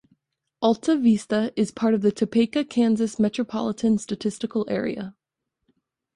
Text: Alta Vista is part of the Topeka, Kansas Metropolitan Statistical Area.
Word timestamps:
Alta 0.63 0.95
Vista 0.97 1.53
is 1.55 1.69
part 1.69 1.93
of 1.93 2.01
the 2.01 2.11
Topeka, 2.11 2.65
Kansas 2.65 3.19
Metropolitan 3.19 3.99
Statistical 3.99 4.65
Area. 4.67 5.15